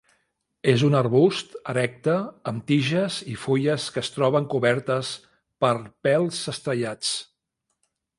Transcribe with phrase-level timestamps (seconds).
[0.71, 2.15] És un arbust erecte
[2.51, 5.11] amb tiges i fulles que es troben cobertes
[5.65, 5.71] per
[6.09, 7.13] pèls estrellats.